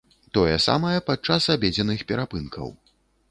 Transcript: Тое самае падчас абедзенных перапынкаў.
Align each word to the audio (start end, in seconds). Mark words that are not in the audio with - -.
Тое 0.35 0.55
самае 0.67 0.99
падчас 1.09 1.49
абедзенных 1.57 1.99
перапынкаў. 2.13 2.67